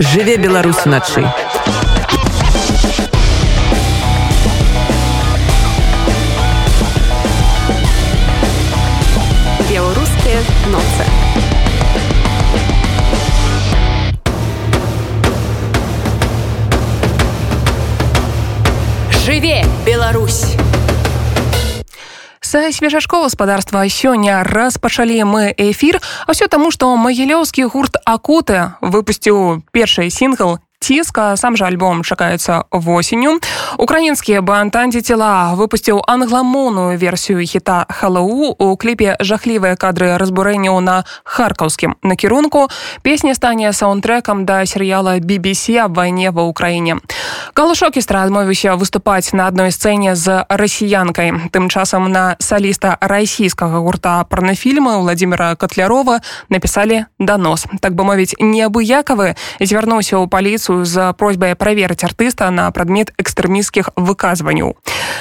[0.00, 1.20] жыве Беларусь уначы.
[9.68, 11.04] Беларускія ноцы.
[19.24, 20.49] Жыве Беларусь!
[22.50, 29.62] Са свежашкова гаспадарства сёння распачалі мы эфір, а ўсё таму, што магілёўскі гурт акуты выпусціў
[29.70, 33.38] першы сінгл ціска сам жа альбом чакаецца восенню.
[33.78, 42.00] Украінскія бантанці цела выпусціў англамоўную версію хіта халау у кліпе жахлівыя кадры разбурэнняў на харкаўскім
[42.02, 42.68] накірунку.
[43.02, 46.96] Песня стане саундтрекам да серыяла BBC аб вайне ва ўкраіне
[47.52, 51.52] калушокістра адмовіўся выступаць на адной сцэне з расіянкай.
[51.52, 59.36] Тым часам на саліста расійскага гурта парнафільмы владимира котлярова напісалі данос так бы мовіць неабыякавы
[59.60, 64.76] звярнуўся ў паліцыю петыцыю з просьбай праверыць артыста на прадмет экстрэміскіх выказванняў.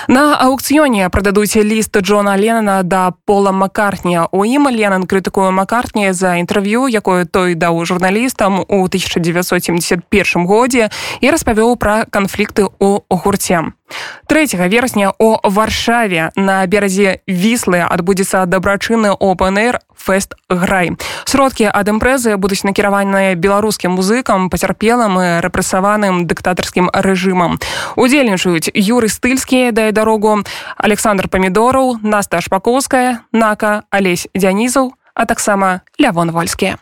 [0.07, 4.27] На аукцыёне прададуць ліст Джона Ленана да пола Маккартня.
[4.31, 10.89] У ім Ленан крытыкуе Маккартні за інтэрв'ю, якое той даў журналістам у 1971 годзе
[11.21, 13.73] і распавёў пра канфлікты ў гурце.
[14.27, 16.31] 3 верасня о варшаве.
[16.35, 20.95] На беразе віслы адбудзецца дабрачынны опенэр фэст грай
[21.27, 27.59] сродкі ад імпрэзы будуць накіраваныя беларускім музыкам пацярпелым і рэпрэсаваным дыктатарскім рэжымам
[27.99, 30.39] удзельнічаюць юры стыльскія дае дарогу
[30.77, 36.79] александр памідораў наста шпакоўская нака алесь дзянізаў а таксама лявон вольскія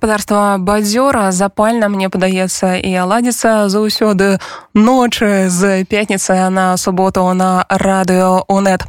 [0.00, 4.40] гаспадарства бадзёра запальна мне падаецца і аладзіцца заўсёды.
[4.72, 8.80] Ночы з пятніцы на суботу на радыё унет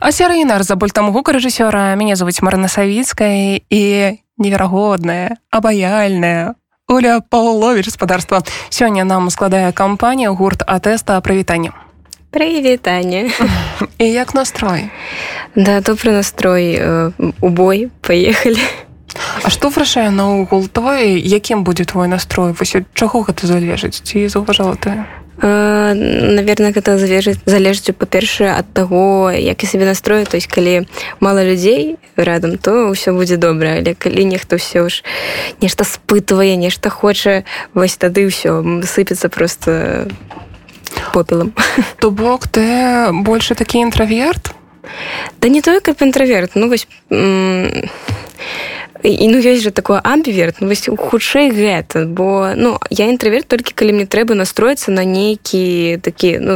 [0.00, 6.54] а серыйнар за бультам гука рэжысёра мяне зовуць марна савіцкая і неверагодная абаяльная
[6.88, 11.20] Оля паўловіч гаспадарства сёння нам складае кампанія гурт атэста.
[11.24, 11.72] Прывітання
[12.30, 13.32] Прывітанне.
[13.98, 14.90] І як настрой?
[15.56, 16.76] Да добры настрой.
[17.40, 18.89] У бой паехалі
[19.42, 22.52] А што вырашае наогул твой якім будзе твой настрой?
[22.52, 24.02] Вось чаго гэта залежыць?
[24.04, 25.04] Ці заўважала ты?
[25.40, 30.26] Наверное гэта залежыць залежыць па-першае ад таго як і сабе настрою.
[30.26, 30.84] То есть калі
[31.20, 33.80] мало людзей рядом то ўсё будзе добра.
[33.80, 35.00] Але калі нехто ўсё ж
[35.64, 40.08] нешта спытвае нешта хоча вось тады ўсё сыпецца просто
[41.16, 41.56] попелам.
[42.00, 44.52] То бок ты больше такі інтраверт?
[45.40, 46.52] Да не той каб інтраверт.
[46.54, 46.84] Ну вось
[49.02, 53.72] і ну ёсць жа такое амбіверт ну, вось хутчэй гэта бо ну я інтраверт толькі
[53.74, 56.52] калі мне трэба настроіцца на нейкі такі ну,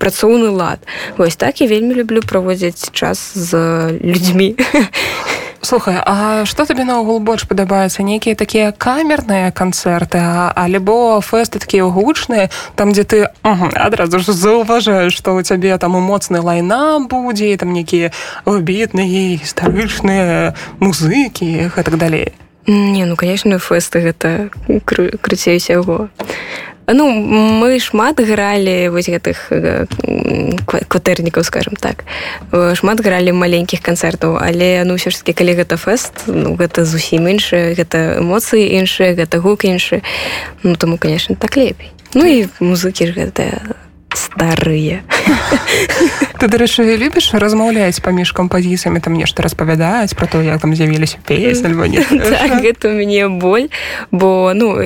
[0.00, 0.80] працоўны лад.
[1.16, 3.52] Вось так я вельмі люблю праводзіць час з
[4.00, 4.56] людзьмі
[5.64, 10.20] слухай А что табе наогул больш падабаецца нейкія такія камерныя канцэрты
[10.54, 16.40] альбо фэсты такія гучныя там дзе ты адразу ж заўважаеш што ў цябе там моцны
[16.40, 18.12] лайна будзе там нейкія
[18.44, 22.32] бедныя гістарычныя музыкі гэтак далей
[22.66, 24.50] не ну конечно фэсты гэта
[24.84, 26.08] круцей усяго
[26.86, 29.86] Ну мы шмат гралі вось гэтых э,
[30.66, 32.04] кватэрнікаў скажем так.
[32.52, 37.28] Шмат гралі маленькіх канцэртаў але ну ўсё ж таки калі гэта фэст ну, гэта зусім
[37.28, 40.04] іншае гэта эмоцыі іншыя гэта гук іншы
[40.62, 41.92] ну таму конечно так лепей.
[42.12, 43.74] Ну і музыкі ж гэта
[44.16, 45.02] старыя
[46.38, 51.84] ты дарэчы любіш размаўляць паміж кампазіцыямі там нешта распавядаць про то як там з'явіліся альбо
[52.30, 53.68] так, гэта у мяне боль
[54.10, 54.78] бо ну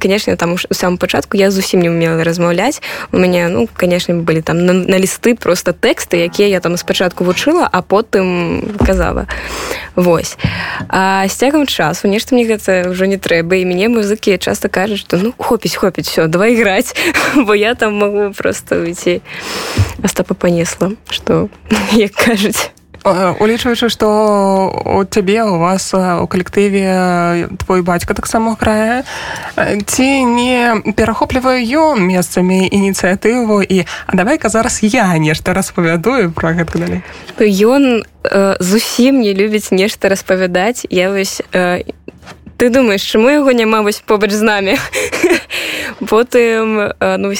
[0.00, 2.82] конечно там у самом пачатку я зусім не умела размаўляць
[3.12, 7.24] у мяне ну конечно былі там на, на лісты просто тэксты якія я там спачатку
[7.24, 9.26] вучыла а потым казала.
[9.94, 10.36] Вось
[10.88, 15.00] а з цягам часу нешта мне гэта ўжо не трэба і мяне музыкі часто кажуць
[15.00, 16.94] што ну хопіць хопіць все давай іграць
[17.36, 19.20] бо я там могу просто просто уйти.
[20.02, 21.50] Остапа понесла что
[21.92, 22.70] як кажуць
[23.04, 24.08] улічваючы што
[24.84, 29.04] у цябе у вас у калектыве твой бацька таксама грае
[29.86, 36.78] ці не перахопліваю ён месцамі ініцыятыву і а давай-ка зараз я нешта распавядую про гэта
[36.78, 37.00] далей.
[37.38, 40.86] Ён э, зусім не любіць нешта распавядаць.
[40.90, 41.84] Я вось э,
[42.58, 44.76] ты думаешь чаму яго няма вось побач з намі
[46.06, 47.32] потым ну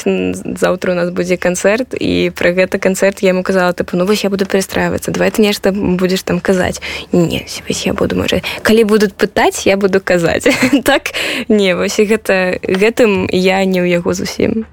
[0.57, 4.25] заўтра у нас будзе канцэрт і пра гэта канцэрт я ему казала тыпу ну вось
[4.25, 6.81] я буду перастраиваться давай ты нешта будзеш там казаць
[7.13, 10.49] не вось я буду можа калі будуць пытаць я буду казаць
[10.85, 11.13] так
[11.49, 14.67] не вось гэта гэтым я не ў яго зусім.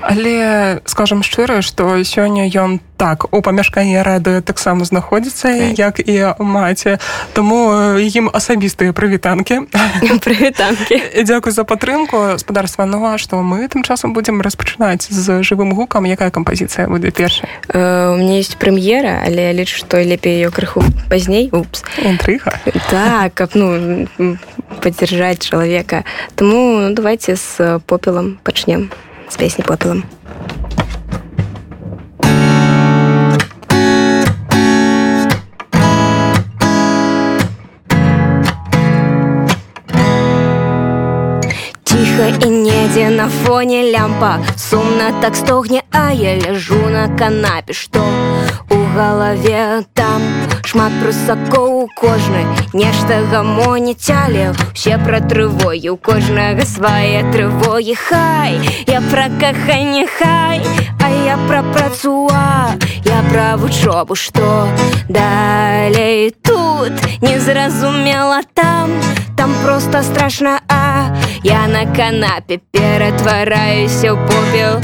[0.00, 5.78] Але скажем шчыра што сёння ён так у памяшканні радыё таксама знаходзіцца так.
[5.78, 6.98] як і маці.
[7.32, 9.66] Тому ім асабістыя прывітанкі.
[10.24, 11.02] Прывітанкі.
[11.26, 16.04] Дзякуй за падтрымку спадарства ну а што мы тым часам будзем распачынаць з жывым гукам?
[16.04, 20.82] Якая кампазіцыя будзе першая у мне есть прэм'ера але я лічу што лепей ее крыху
[21.10, 21.50] пазней.
[21.52, 21.84] Упс.
[21.98, 22.60] Інтрыга.
[22.90, 24.06] Так каб ну
[24.80, 26.04] паддзяржаць чалавека.
[26.34, 28.90] Тому ну, давайте з попелам пачнем
[29.28, 30.04] з песні попелам
[42.84, 44.38] недзе на фоне лямпа.
[44.56, 47.72] Сумна так стогне а я ляжу на канапе.
[47.72, 48.04] Што
[48.70, 50.20] у галаве там?
[50.64, 58.58] Шмат прусакоў у кожнай нешта гамоніць але все пра трывогі у кожнага свае трывогі хай!
[58.86, 60.60] Я пра каханне хай
[61.04, 64.68] а я пра працуа я пра вучобу што
[65.08, 68.90] далей тут незразумела там
[69.36, 74.80] там просто страшна а я на канапе ператвараюся ў попел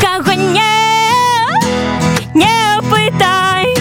[0.00, 0.74] каго не
[2.32, 3.76] не пытай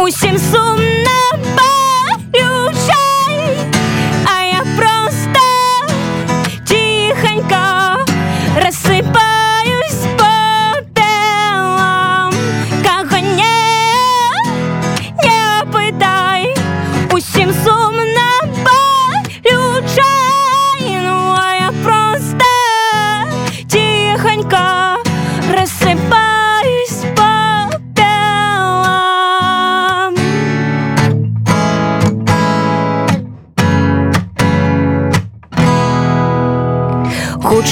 [0.00, 1.20] усім сумна
[1.60, 3.36] палючай
[4.24, 5.44] а я просто
[6.64, 7.64] тихонько
[8.56, 9.35] рассыпаюсь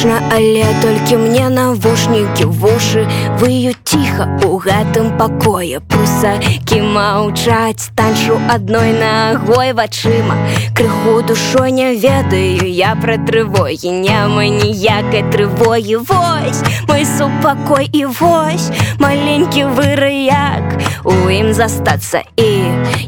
[0.04, 3.06] гучна але толькі мне навушнікі вушы
[3.40, 10.36] выю ціха у гэтым пакоі прусакі маўчаць танчу адной нагой вачыма
[10.76, 16.62] крыху душой не ведаю я пра трывогі няма ніякай трывогі вось.
[16.88, 18.70] Мой супакой і вось.
[18.98, 20.80] Маленькі выраяк.
[21.04, 22.50] У ім застацца і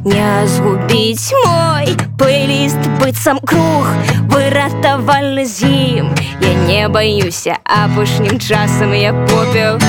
[0.05, 3.87] не згубіць мой плейліст быццам круг.
[4.23, 6.09] вы выратавальны з ім
[6.45, 9.81] я не баюся апошнім часам я попіл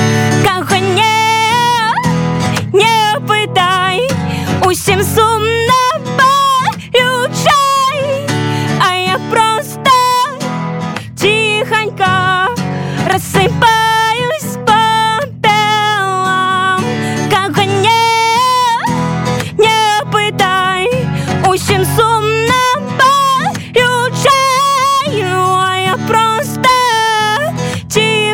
[0.46, 1.20] каха не
[2.72, 4.08] не пытай
[4.64, 5.82] усім сумна
[6.20, 8.00] палючай
[8.80, 9.92] а я просто
[11.20, 12.48] тихонька
[13.12, 13.77] рассыпаюсь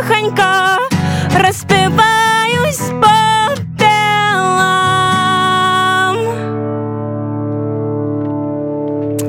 [0.03, 0.77] тихонька
[1.39, 4.17] распеваюсь по пелам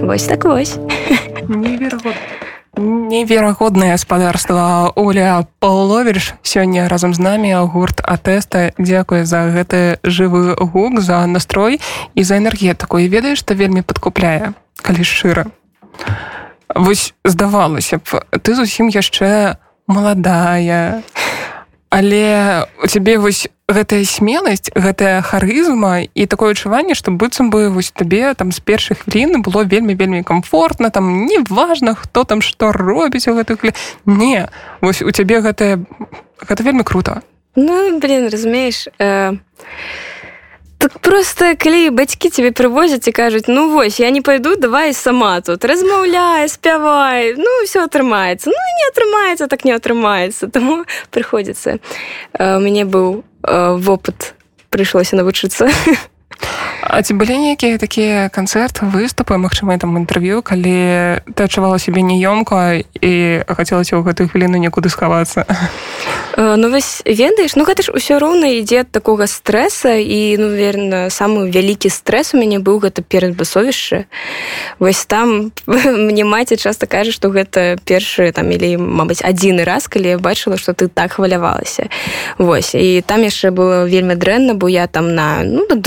[0.07, 0.77] Вось так вось.
[1.49, 2.15] Неверагодна.
[2.77, 11.01] Неверагоднае гаспадарства Оля Паўловіч сёння разам з намі гурт атэста дзякуе за гэты жывы гук
[11.01, 11.81] за настрой
[12.15, 12.99] і за энергетыку.
[12.99, 14.53] І ведаеш што вельмі падкупляе
[14.83, 15.47] калі шчыра.
[16.75, 21.03] Вось здавалася б ты зусім яшчэ маладая
[21.95, 27.95] але у цябе вось гэтая смеласць гэтая харызма і такое адчуванне што быццам бы вось
[27.95, 33.29] табе там з першых хвілін было вельмі вельмі комфортна там неважна хто там што робіць
[33.31, 33.63] у гэтых
[34.05, 34.49] не
[34.83, 35.87] вось у цябе гэтае
[36.43, 37.23] гэта вельмі круто.
[37.55, 39.39] Ну блин разумееш э,
[40.85, 45.41] так просто калі бацькі тебе прывозяць і кажуць ну вось я не пойду давай сама
[45.41, 52.57] тут размаўляй спявай ну все атрымаецца ну не атрымаецца так не атрымаецца таму прыходзіцца э,
[52.57, 54.35] у мяне быў э, вопыт
[54.69, 55.73] прыйшлося навучыцца
[56.83, 62.85] А ці былі нейкія такія канцэрты выступы магчыма там інтэрв'ю калі ты адчувала сябе неёмка
[63.01, 63.15] і
[63.49, 65.49] хацелася ў гэтую хвіліну некуды схавацца?
[66.37, 70.51] Э, Ну вось ведаеш ну гэта ж ўсё роўна ідзе ад такога стрэса і ну
[70.51, 74.11] верна самы вялікі стрэс у мяне быў гэта перад басовішча
[74.83, 80.15] вось там мне маці часта кажа што гэта першы там или мабыць адзіны раз калі
[80.15, 81.87] я бачыла што ты так хвалявалася.
[82.39, 85.79] Вось і там яшчэ было вельмі дрэнна бо я там на ну да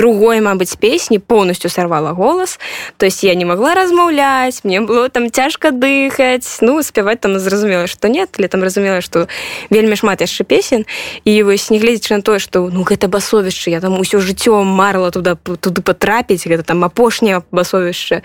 [0.48, 2.60] другой мабыць песні поўнасцю сарвала голас
[2.98, 7.88] то есть я не могла размаўляць мне было там цяжка дыхаць ну спяваць там зразумела
[7.88, 9.27] што нет але там разумела што
[9.70, 10.86] вельмі шмат яшчэ песен.
[11.25, 15.12] І вось не гледзячы на тое што ну гэта басовішча я там усё жыццё марла
[15.12, 18.22] туда туды патрапіць гэта там апошняе басовішча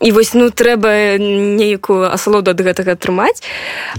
[0.00, 3.42] і вось ну трэба нейкую асалоду ад гэтага атрымаць.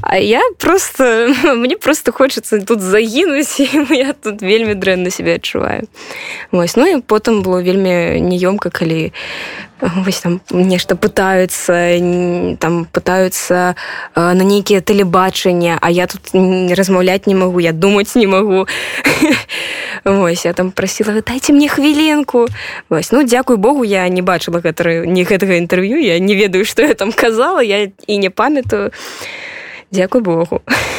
[0.01, 5.88] А я просто мне просто хочется тут загінуць я тут вельмі дрэнна себе адчуваю.
[6.51, 9.12] Вось ну і потым было вельмі неёмка калі
[9.81, 11.98] вось там нешта пытаются
[12.60, 13.75] там пытаются
[14.15, 18.67] э, на нейкія тэлебачання а я тут не размаўляць не могу я думаць не могу
[20.05, 22.48] Вось я там прасіла дайте мне хвілінку
[22.89, 26.81] Вось ну дзякуй Богу я не бачыла гэта не гэтага інтэрв'ю я не ведаю што
[26.81, 28.91] я там казала я і не памятаю.
[29.91, 30.62] Дзякуй Богу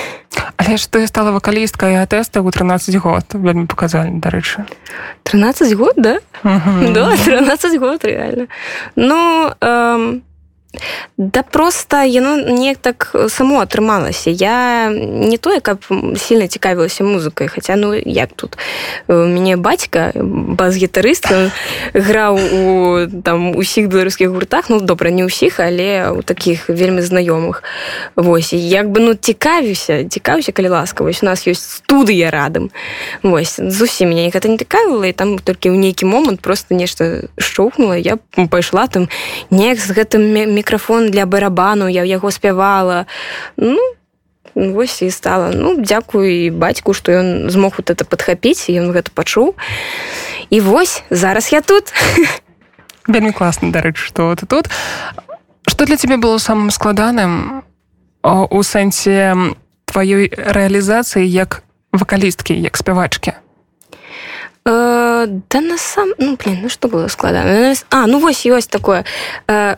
[0.60, 3.24] Але ж ты стала вакалісткай атэста ў 13 год.
[3.32, 4.68] Вельмі паказалі дарэчы.
[5.24, 6.20] 13 год да?
[6.44, 8.46] Да 13 год реально
[8.96, 10.22] ну эм,
[11.16, 15.84] да просто яно неяк так само атрымалася я не тое каб
[16.16, 18.56] сильно цікавілася музыкай хаця ну як тут
[19.08, 21.26] у мяне бацька бас-гітарыст
[21.94, 27.62] граў у там усіх беларускіх гуртах ну добра не ўсіх але у таких вельмі знаёмых
[28.14, 32.70] восьось як бы ну цікавіўся цікаўся калі ласка вось у нас ёсць студыя радам
[33.22, 37.98] вось зусім мяне гэта не цікавіла і там толькі ў нейкі момант просто нешта шчоўкнула
[37.98, 39.10] я пайшла там
[39.50, 40.22] неяк з гэтым
[40.60, 43.08] мікрафон для барабану я ў яго спявала.
[43.56, 43.80] Ну
[44.54, 49.08] вось і стала ну дзякую і бацьку што ён змог вот это падхапіць ён гэта
[49.14, 49.56] пачуў
[50.50, 51.92] і вось зараз я тут.
[53.08, 54.68] Вельмі класна дарэчы што ты тут.
[55.64, 57.64] Что для цябе было самым складаным
[58.22, 59.56] у сэнсе
[59.88, 61.64] тваёй рэалізацыі як
[61.96, 63.40] вакалісткі як спявачкі
[64.70, 69.06] Э, да на сам ну блин ну что было складана а ну вось ёсць такое
[69.48, 69.76] э,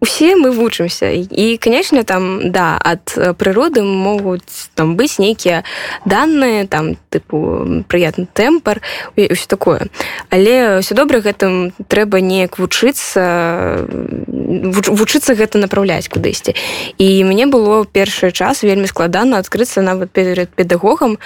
[0.00, 5.64] усе мы вучымся і канечне там да ад прыроды могуць там быць нейкія
[6.04, 8.80] данные там тыпу прыятны тэмпар
[9.16, 9.90] ўсё такое.
[10.30, 13.86] Але ўсё добра гэтым трэба неяк вучыцца
[14.88, 16.54] вучыцца гэта направляць кудысьці.
[16.98, 21.18] І мне было першы час вельмі складана адкрыцца нават перад педагогам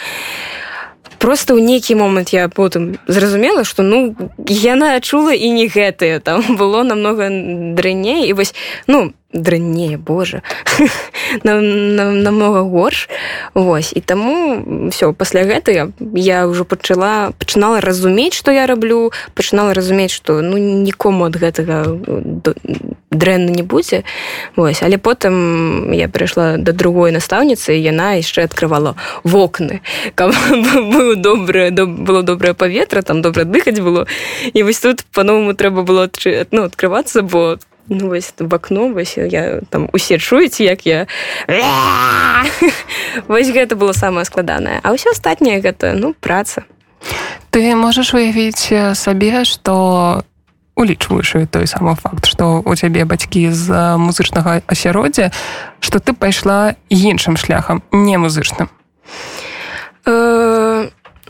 [1.19, 4.17] просто ў нейкі момант я потым зразумела что ну
[4.47, 6.21] яна чула і не гэтае.
[6.21, 7.29] Там было намного
[7.75, 8.55] дрэнней і вось
[8.87, 10.43] ну дрэннее Боже.
[11.45, 13.09] Намного горш.
[13.55, 19.75] Вось і таму все пасля гэтага я ўжо пачала пачынала разумець што я раблю пачынала
[19.75, 21.97] разумець што ну нікому ад гэтага
[23.11, 24.05] дрэнна не будзе.
[24.57, 29.81] Вось але потым я прыйшла да другой настаўніцы яна яшчэ открывала вокны.
[30.15, 30.35] Каб
[30.93, 34.07] было добрае было добрае паветра там добра дыхаць было.
[34.53, 36.11] І вось тут по-новаму трэба было
[36.51, 37.59] ну, открывацца бо
[37.89, 41.07] ну вось в окно вось я там усе чуеце як я.
[43.29, 44.81] Вось гэта было самое складанае.
[44.83, 46.65] А ўсё астатняе гэта ну праца.
[47.51, 50.25] Ты можаш уявіць сабе что
[50.75, 55.33] улічваеш той самы факт что у цябе бацькі з музычнага асяроддзя
[55.81, 58.71] что ты пайшла іншым шляхам не музычным.
[60.07, 60.89] Э,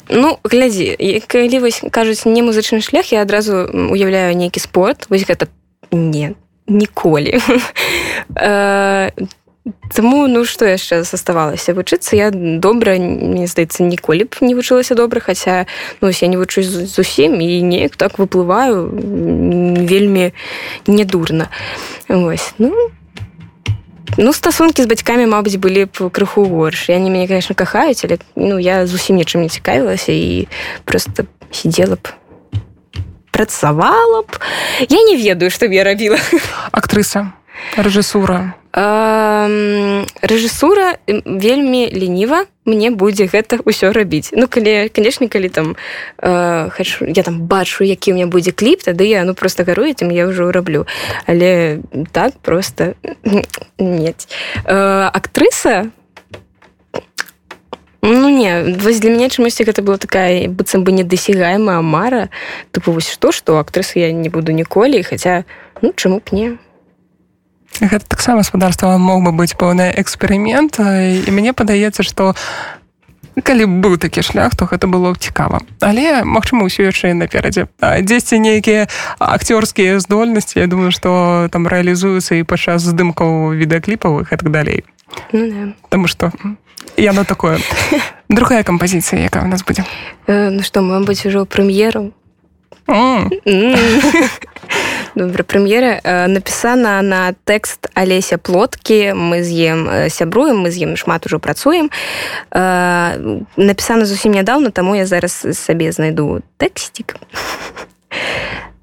[0.09, 5.07] Ну глядзі калі вось кажуць не музычны шлях я адразу уяўляю нейкі спорт.
[5.09, 5.49] Вось гэта
[5.93, 7.39] нет ніколі
[9.95, 15.21] Таму ну што яшчэ заставалася вучыцца я добра мне здаецца ніколі б не вучылася добра
[15.21, 15.67] хаця
[16.01, 18.91] ну, я не вучусь зусім і неяк так выплываю
[19.87, 20.33] вельмі
[20.87, 21.47] недурна
[22.09, 22.75] Вось ну.
[24.19, 28.19] Ну стасункі з бацькамі мабыць былі б крыху горш я не мяне конечно кахаюць але
[28.35, 30.49] ну я зусім нічым не цікавілася і
[30.85, 32.11] просто сидела б
[33.33, 34.39] працавала б.
[34.89, 36.19] Я не ведаю што я рабіла
[36.71, 37.33] актрыса
[37.77, 38.55] рэжысура
[40.23, 45.77] рэжысура вельмі лініва мне будзе гэта ўсё рабіць ну калі канешне калі там
[46.19, 49.93] э, хочу я там бачу які у меня будзе кліп тады я ну просто гарую
[49.93, 50.87] этим я ўжо раблю
[51.27, 51.81] але
[52.13, 52.95] так просто
[53.79, 54.29] нет.
[54.65, 55.93] Э, актрыса
[58.05, 62.35] Ну не вось для мяне чамусьці гэта была такая быццам бы недасягаемая мара
[62.75, 65.47] тыпу вось што што актрысы я не буду ніколі хаця
[65.83, 66.59] ну чаму б не
[67.79, 72.35] гэта таксама гаспадарства мог бы быць пэўны эксперымент і мне падаецца што
[73.39, 77.71] калі быў такі шлях то гэта было цікава але магчыма ўсё яшчэ наперадзе.
[77.79, 78.91] Дзесьці нейкія
[79.23, 84.83] акцёрскія здольнасці Я думаю што там рэалізуюцца і падчас здымкаў відэакліпавых і так далей
[85.33, 85.73] ну, да.
[85.89, 86.33] Таму што
[86.97, 87.59] яно такое.
[88.29, 89.85] Другая кампазіцыя якая у нас будзе
[90.27, 92.13] э, ну што мабыць ужо прэм'еру
[95.15, 100.89] добра прэм'ера э, напісана на тэкст алеся плоткі мы з ем э, сябруем мы з
[100.89, 101.91] ем шмат ужо працуем.
[102.51, 107.17] Напісана зусім нядаўна таму я зараз сабе знайду тэксцік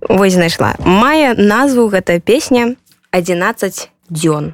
[0.07, 0.75] вось знайшла.
[0.79, 2.75] Мае назву гэтая песня
[3.11, 4.53] 11 дзён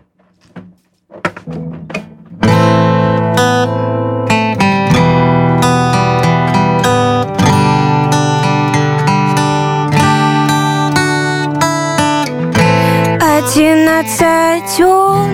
[13.45, 15.29] Одиннадцать он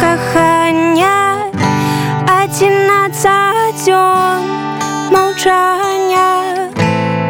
[0.00, 1.36] кахання,
[2.24, 4.42] одиннадцать он
[5.12, 6.70] молчання,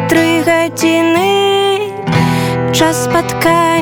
[0.07, 1.91] три гадзіны
[2.71, 3.76] час спаткання,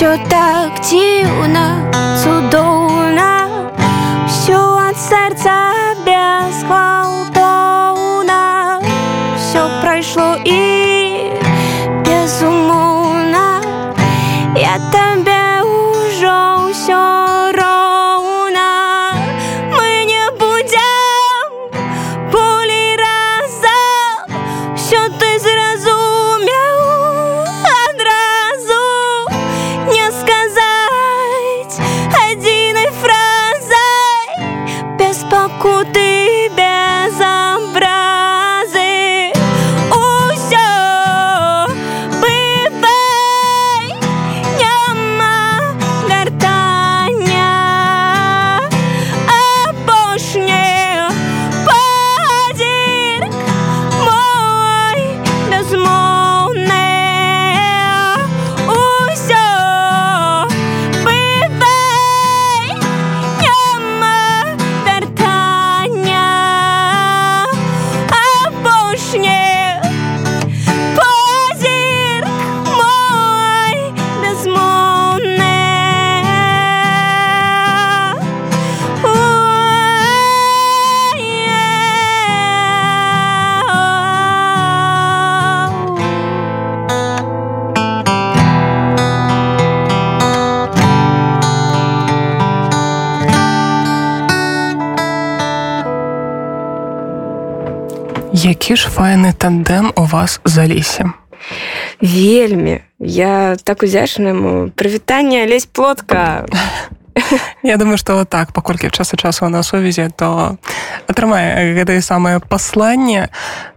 [0.00, 1.79] все так дивно
[98.32, 101.12] які ж файны тандем у вас за лесе
[102.00, 102.80] вельмі.
[102.98, 106.46] Я так удзячнаму прывітанне лезь плотка
[107.62, 110.58] Я думаю што так паколькі часу часу на сувязі то
[111.06, 113.28] атрымае гэтае самае пасланне.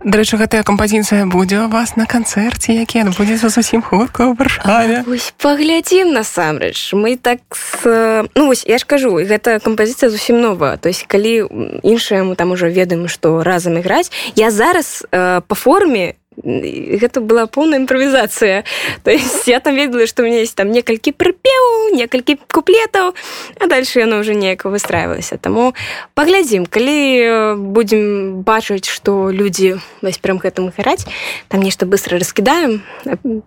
[0.03, 5.03] Дарэчы гэтая кампазіцыя будзе у вас на канцэрце які адбудзецца зусім хутка ў варшаве.
[5.37, 6.93] Паглядзім насамрэч.
[6.93, 8.27] Мы так с...
[8.35, 11.47] ну вось я ж кажу гэта кампазіцыя зусім нова то есть калі
[11.83, 17.45] іншае мы там ужо ведаем што разам іграць я зараз э, по форме гэта была
[17.47, 18.63] поўная імправізацыя
[19.03, 23.13] то есть я там ведала што у меня есть там некалькі прыпеў некалькі куплетаў
[23.59, 25.73] а дальше яно уже неяк выстраивалася таму
[26.13, 31.05] паглядзім калі э, будзем бачыць што людзі вось прям гэтым гараць
[31.47, 32.83] там нешта быстро раскідаем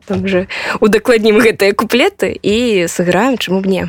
[0.06, 0.48] там же
[0.80, 3.88] удакладнім гэтыя куплеты і сыграем чаму б не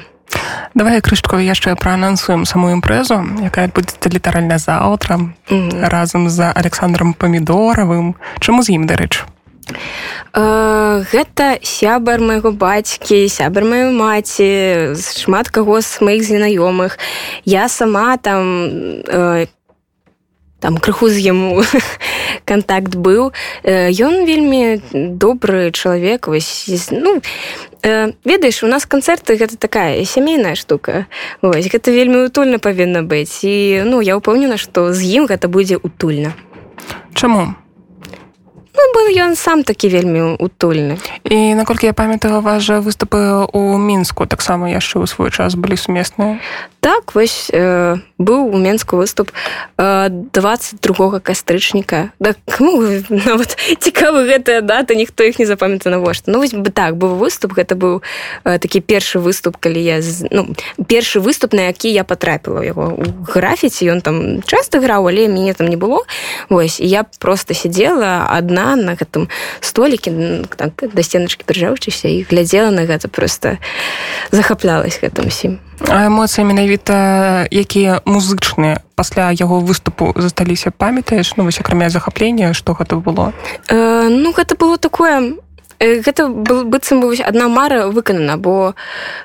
[0.73, 5.89] давай крышку яшчэ праанансуем саму імпрэзу якая адбудзецца літаральна заўтра mm -hmm.
[5.89, 9.25] разам з александром памідоравым чаму з ім дарэчы
[10.33, 16.97] гэта сябар майго бацькі сябар маю маці шмат каго з маіх знаёмых.
[17.43, 19.03] Я сама там
[20.59, 21.63] там крыху з яму
[22.45, 23.33] контакт быў.
[23.65, 27.21] Ён вельмі добры чалавек вось ну
[27.83, 31.07] ведаеш у нас канцэрты гэта такая сямейная штука.
[31.41, 35.77] Вось гэта вельмі утульна павінна быць і ну я ўпэўнена што з ім гэта будзе
[35.77, 36.33] утульна
[37.17, 37.55] чаму
[38.77, 41.01] Ну, быў ён сам такі вельмі утульны.
[41.25, 45.73] І наколькі я памятаю вас жа выступы у мінску таксама яшчэ ў свой час былі
[45.73, 46.37] сумесныя?
[46.79, 49.33] Так вось э, быў у менску выступ
[49.77, 52.13] э, 22 кастрычніка.
[52.19, 56.29] Да кому нават цікавы гэтая дата ніхто іх не запамята навошта.
[56.29, 58.05] Ну вось бы так быў выступ гэта быў
[58.45, 60.53] э, такі першы выступ калі я ну,
[60.85, 63.89] першы выступ на які я потрапіла яго у графіці.
[63.89, 66.05] Ён там часто граў але мяне там не было.
[66.49, 69.29] Вось я просто сидела одна на гэтым
[69.61, 73.57] столікі так, да сценачкі прыжаўчыся і глядзела на гэта просто
[74.31, 81.37] захаплялась гэтым усім эмоцыі менавіта якія музычныя пасля яго выступу засталіся памятаеш?
[81.37, 83.33] Ну вось акрамя захаплення што гэта было?
[83.69, 85.37] Э, ну гэта было такое
[85.79, 88.73] гэта был быццам бы одна мара выканана бо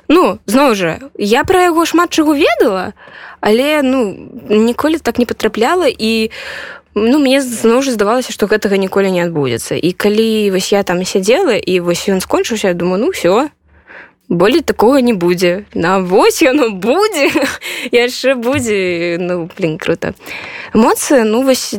[0.09, 2.93] ну зноў жа я пра яго шмат чаго ведала
[3.41, 4.13] але ну
[4.49, 6.31] ніколі так не патрапляла і
[6.95, 11.05] ну мне зноў жа здавалася што гэтага ніколі не адбудзецца і калі вось я там
[11.05, 13.51] сядзела і вось ён скончыўся думаю ну все
[14.33, 17.31] болей такого не будзе на вось яно будзе
[17.93, 20.15] яшчэ будзе ну блин круто.
[20.75, 21.75] Эмоцыі ну вось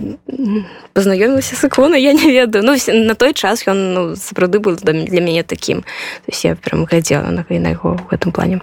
[0.94, 2.64] пазнаёмілася сыклона я не ведаю.
[2.64, 5.84] Ну на той час ён ну, сапраўды был для мяне таким.
[6.44, 8.62] Я прям глядзела на на яго в гэтым плане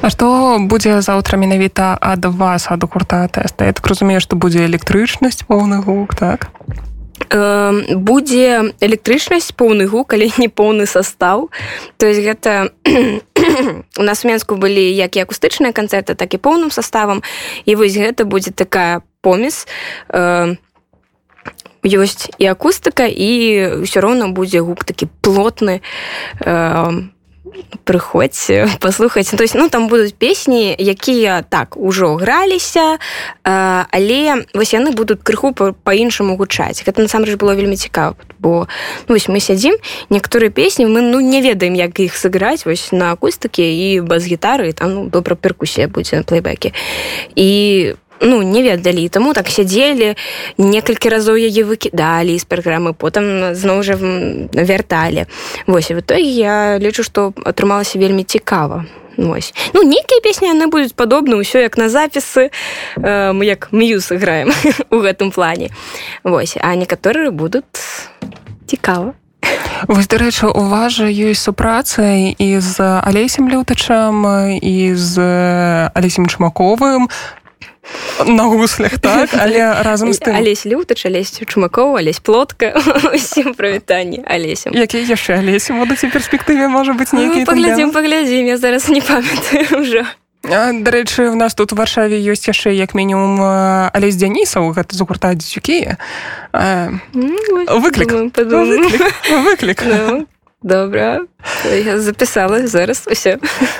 [0.00, 4.64] А што будзе заўтра менавіта ад вас ад гурта тэста я так разумею што будзе
[4.66, 6.50] электрычнасць поўны гук так?
[7.28, 11.50] Будзе электрычнасць поўны гук але не поўны состав.
[11.98, 12.70] То есть гэта
[13.98, 17.22] у нас менску былі як і акустычныя канцэрты так і поўным составам
[17.64, 19.66] і вось гэта будзе такая помес
[21.82, 23.30] ёсць і акустыка і
[23.82, 25.80] ўсё роўна будзе гук такі плотны
[27.84, 32.98] прыходзьце паслухаць то есть ну там будуць песні якія так ужо граліся
[33.42, 36.84] але вось яны будуць крыху по-іншаму гучаць.
[36.84, 38.68] Гэта насамрэч было вельмі цікава бо
[39.08, 39.76] ну, вось мы сядзім
[40.10, 44.94] некаторыя песні мы ну не ведаем як іх сыграць вось на акустыкі і бас-гітары там
[44.94, 46.72] ну, добра перкусія будзе на плейбеке
[47.34, 50.14] і у ну не ведалі таму так сядзелі
[50.58, 55.26] некалькі разоў яе выкідалі з праграмы потым зноў жа вярталі
[55.66, 58.86] восьось в той я лічу што атрымалася вельмі цікава
[59.18, 59.52] Ось.
[59.74, 62.54] ну нейкія песні яны будуць падобны ўсё як на запісы
[63.02, 64.54] э, мы як м'юз граем
[64.90, 65.74] у гэтым плане.
[66.22, 67.66] Вось а некаторыя будуць
[68.66, 69.18] цікава
[69.86, 74.22] Вось дарэчы у вас жа ёсць супраца і з алесем лютачам
[74.54, 75.14] і з
[75.94, 77.10] алесем чмаковым
[78.26, 79.30] на гуслях так?
[79.32, 82.74] Але разам з тым алесь лютач алесь чумакова алесь плотка.
[83.14, 88.56] Усім прывітанне алесем якія яшчэ алесе будуць у перспектыве можа быць нейкі паглядзім паглядзім я
[88.58, 90.04] зараз не памятаю ўжо
[90.48, 93.42] дарэчы у нас тут варшаве ёсць яшчэ як мінімум
[93.92, 95.96] алесь дзянісаў гэта з гурта дзюкі
[97.82, 98.10] выклік
[99.46, 99.80] выклік
[100.62, 101.20] добра.
[101.84, 103.38] Я запісала зараз усе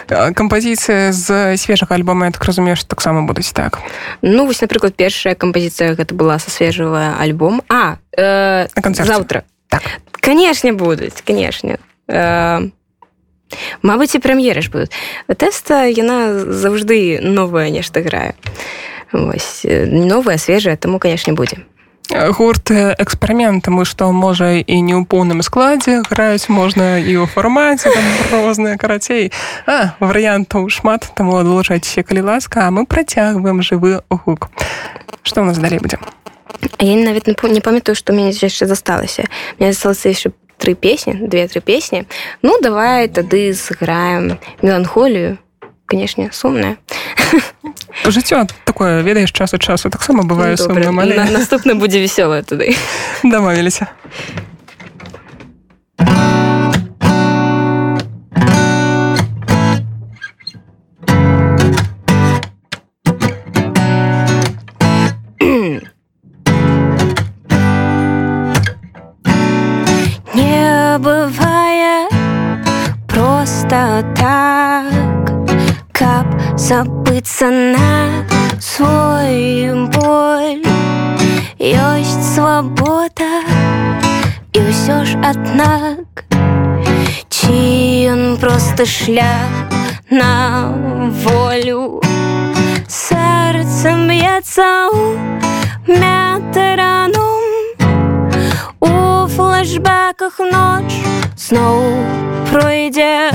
[0.09, 3.79] кампазіцыя з свежага альбома я так разумееш таксама будуць так?
[4.23, 9.83] Ну вось напрыклад першая кампазіцыя гэта была са свежага альбом а э, завтра так.
[10.21, 11.79] Канешне будуць канешне.
[12.09, 12.71] Э,
[13.83, 14.93] Мабыць і прэм'еры ж будуць.
[15.27, 18.37] Тэста яна заўжды новая нешта грае.
[19.11, 21.65] Вось, новая свежая таму канешне будзе
[22.09, 27.93] гурт эксперымент таму што можа і не ў поўным складзе граюць можна і ў фармаце
[28.33, 29.29] розныя карацей
[30.01, 34.49] варыянтаў шмат таму адлучайцеся калі ласка а мы працягваем жывы гук
[35.23, 36.01] што ў нас далей будзе
[36.81, 39.29] я нават не памятаю што мяне яшчэ засталася
[39.61, 42.09] мне засталася яшчэ тры песні две-тры песні
[42.43, 45.39] ну давай тады сыграем меланхолію
[45.89, 46.77] канешне сумная.
[48.05, 49.91] Жыццё такое ведаеш час ад часу.
[49.91, 51.17] Таксама бывае ну, сумным, але...
[51.17, 52.77] На, наступна будзе весёлая туды
[53.25, 53.89] дамовіліся.
[55.99, 56.38] Не
[76.69, 78.25] забыцца на
[78.61, 80.61] свой боль.
[81.57, 83.41] Ёсць свабода
[84.53, 86.29] і ўсё ж аднак
[87.33, 87.57] ці
[88.13, 89.49] ён просто шлях
[90.13, 90.69] на
[91.25, 92.05] волю.
[92.85, 94.69] Сэрцам б'ецца
[95.89, 97.28] мятэраном у
[99.69, 100.89] флэшбэках ноч
[101.37, 101.83] зноў
[102.49, 103.29] пройдзе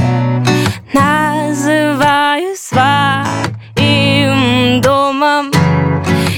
[0.97, 4.41] называю сваім
[4.81, 5.51] домам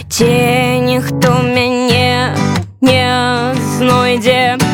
[0.10, 0.27] Ці
[0.84, 2.36] ніхто мяне
[2.81, 3.08] не
[3.77, 4.64] знойдзе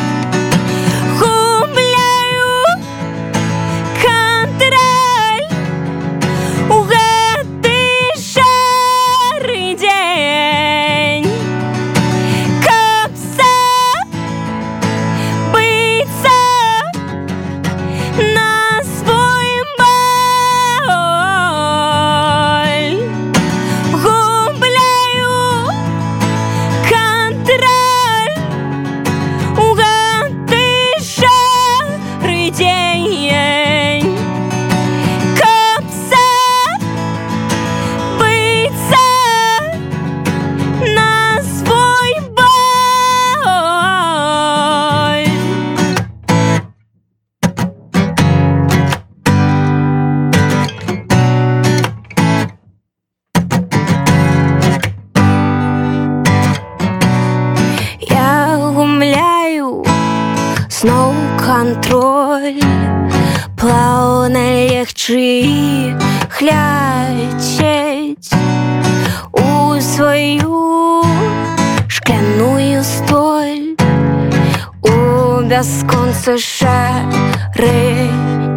[76.22, 77.82] бясконца шары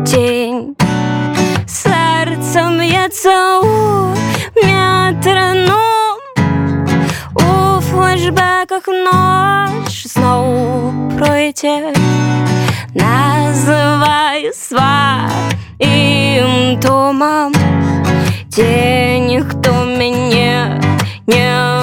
[0.06, 0.78] дзень
[1.68, 4.14] сэрцам яца у
[4.62, 6.18] метраном
[7.34, 10.46] у флэшбэках ноч зноў
[11.18, 11.76] пройдзе
[12.94, 16.54] называю сваім
[16.86, 17.50] домам
[18.54, 20.54] дзе ніхто мяне
[21.26, 21.75] не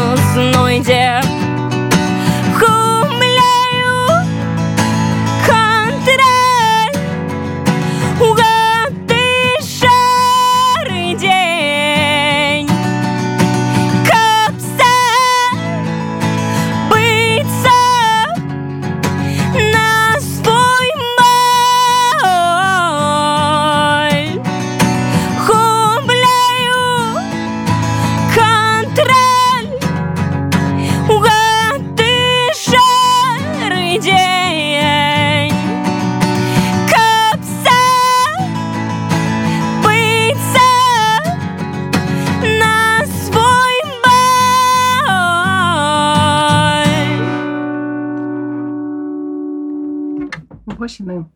[51.03, 51.27] Яны.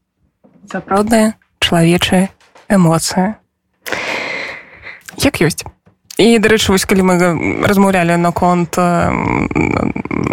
[0.71, 2.31] сапраўдная чалавечая
[2.71, 3.39] эмоцыя.
[5.19, 5.67] Як ёсць.
[6.17, 7.19] І дарэчы вось калі мы
[7.67, 8.79] размаўлялі наконт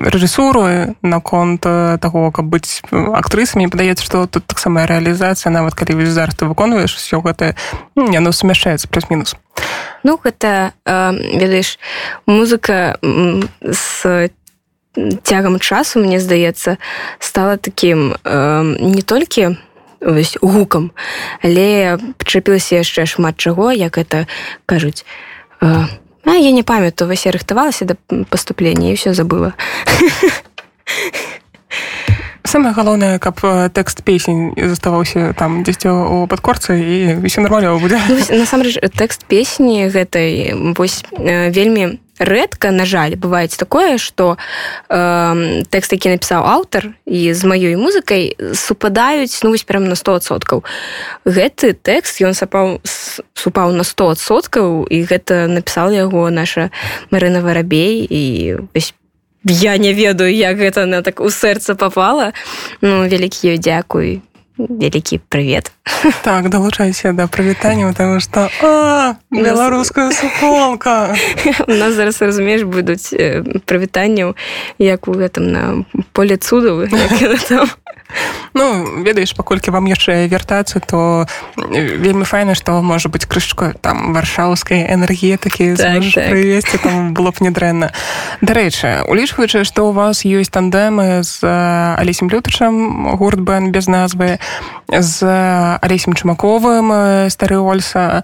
[0.06, 6.38] рэжысуру наконт таго каб быць актрысамі падаецца што тут таксама рэалізацыя нават калі вось зараз
[6.38, 7.58] ты выконваеш все гэта
[7.98, 9.36] ну сумяшчаецца плюс-мінус.
[10.04, 11.80] Ну гэта э, ведаеш
[12.28, 14.30] музыка м, з
[15.24, 16.78] цягам часу мне здаецца
[17.20, 19.58] стала такім э, не толькі
[20.02, 20.92] вось, гукам
[21.42, 24.28] але пачапілася яшчэ шмат чаго як это
[24.66, 25.06] кажуць.
[25.62, 25.86] Э,
[26.26, 27.96] а я не памятаю вось я рыхтавалася да
[28.30, 29.54] паступлення і все забыла.
[32.46, 37.98] Самае галоўнае каб э, тэкст песень заставаўся там дзесьці у падкорцы і ўсё нармалёва будзе.
[38.06, 44.38] Ну, насамрэч тэкст песні гэтай вось э, вельмі рэдка на жаль бываецца такое что
[44.90, 50.64] э, тэкст які напісаў аўтар і з маёй музыкай супадаюць ну вось прям на 100соткаў
[51.26, 52.82] гэты тэкст ён сапаў
[53.34, 56.70] супаў на 100соткаў і гэта напісал яго наша
[57.10, 58.24] Марына варабей і
[58.74, 58.94] вось
[59.44, 62.34] я не ведаю як гэта на так у сэрца попала
[62.82, 64.22] ну вялікі ёй дзякуй
[64.58, 65.72] вялікі прывет
[66.24, 68.50] так далучайся да прывітання потому что
[69.32, 71.16] беларуская суполка
[71.68, 73.14] у нас зараз разумееш будуць
[73.66, 74.36] прывітанняў
[74.78, 76.90] як у гэтым на поле цудавы
[77.50, 77.68] там
[78.54, 81.26] Ну ведаеш паколькі вам яшчэ вяртацца то
[81.58, 86.30] вельмі файна што можа быць крышка там варшаўскай энергетыкі так, так.
[86.30, 87.90] прывесці там было б недрэнна
[88.46, 91.42] дарэчы улічваючы што у вас ёсць тандэмы з
[91.98, 94.38] алесем лютачам гурт бэн без назвы
[94.88, 95.18] з
[95.82, 98.24] алесем чумаковым стары ольса.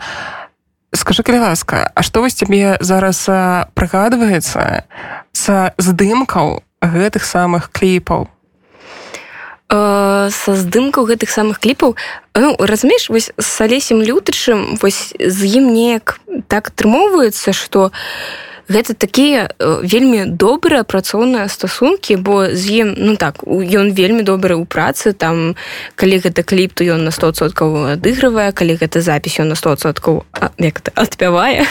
[0.94, 3.26] Скажи калі ласка А што вось цябе зараз
[3.74, 4.86] прыгадваецца
[5.34, 8.30] са здымкаў гэтых самых кліпаў
[9.70, 11.94] Э, са здымкаў гэтых самых кліпаў.
[12.34, 16.18] Ну, разумееш вось з алесем лютачым вось з ім неяк
[16.50, 17.94] так атрымоўваецца што
[18.70, 24.54] гэта такія э, вельмі добрыя працоўныя стасункі бо з ім ну так ён вельмі добры
[24.56, 25.58] ў працы там
[25.98, 30.22] калі гэта кліп то ён на 100соткаў адыгрывае калі гэта запіс ён на 100соткаў
[30.62, 31.66] як адпявае.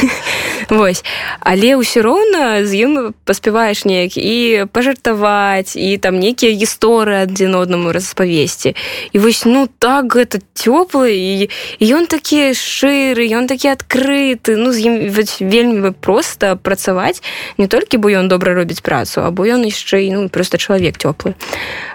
[0.68, 1.02] Вось.
[1.40, 2.92] Але ўсё роўна з ім
[3.24, 8.76] паспяваеш неяк і пажартаваць і там нейкія гісторыі адзін однаму распавесці.
[9.12, 11.48] І вось ну так гэта цёплы і
[11.80, 14.94] ён такі шчыры ён такі адкрыты ну з ім
[15.40, 17.22] вельмі проста працаваць.
[17.58, 21.34] Не толькі бо ён добра робіць працу або ён яшчэ і ну просто чалавек цёплы.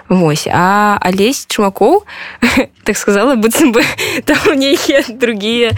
[0.08, 0.48] Вось.
[0.50, 2.04] А алесь чумакоў
[2.84, 3.82] так сказала быццам бы
[4.24, 5.72] там нейкія другія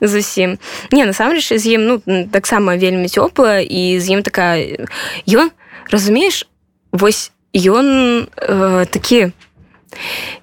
[0.00, 0.58] зусім.
[0.92, 1.94] Не насамрэч з ім ну
[2.28, 4.86] таксама вельмі цёпла і з ім такая
[5.28, 5.50] ён
[5.90, 6.46] разумееш
[6.92, 9.32] вось ён э, такі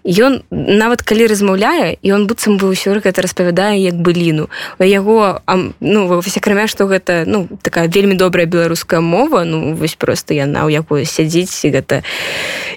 [0.05, 4.49] ён нават калі размаўляе і он быццам бы ўсё гэта распавядае як быліну.
[4.79, 5.41] Яго
[5.79, 10.79] ну акрамя што гэта ну такая вельмі добрая беларуская мова ну вось просто яна ў
[10.79, 12.03] якую сядзіць гэта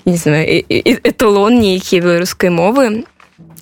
[0.05, 3.05] не знаю эталон нейкія беларускай мовы.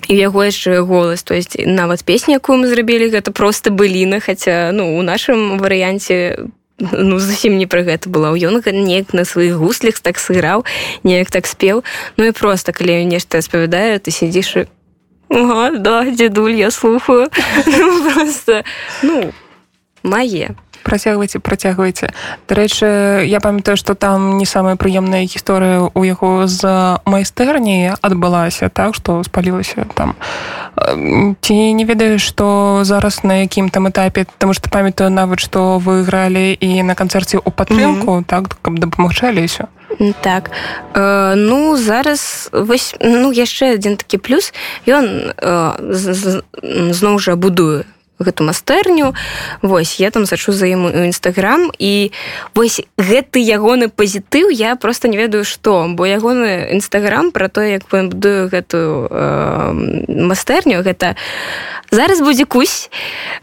[0.09, 4.97] Яго яшчэ голас то есть нават песня якую мы зрабілі гэта просто быліна хаця ну
[4.97, 6.49] у нашым варыянце
[6.91, 10.65] ну зусім не пра гэта была ён неяк на сваіх гуслях так сыграў
[11.03, 11.83] неяк так спеў.
[12.17, 14.65] Ну і просто калі нешта распавядаю ты сядзіш
[15.29, 17.29] ага, да дзедуль я слухаю
[17.65, 18.63] ну, просто
[19.03, 19.31] ну
[20.03, 22.13] мае працягвайце працягвайце.
[22.49, 26.63] Дарэчы я памятаю што там не самая прыемная гісторыя у яго з
[27.05, 30.15] майстэрні адбылася так што спалілася там.
[31.41, 34.25] Ці не ведаеш што зараз на якім там этапе?
[34.37, 38.25] Таму што памятаю нават што вы гралі і на канцэрце ў падтрымку mm -hmm.
[38.25, 39.67] так каб дапамагчаліся
[40.21, 40.51] так.
[40.93, 44.53] Э, ну зараз вось ну яшчэ адзін такі плюс.
[44.87, 46.41] Ён э,
[46.93, 47.83] зноў жа будуе
[48.21, 49.13] гэту майстэрню.
[49.61, 52.11] Восьось я там сачу за ім у нстаграм і
[52.53, 57.89] вось гэты ягоны пазітыў я просто не ведаю што бо ягоны нстаграм про то як
[57.89, 59.73] будую гэтую э,
[60.07, 61.15] майстэрню гэта
[61.91, 62.89] зараз будзе кусь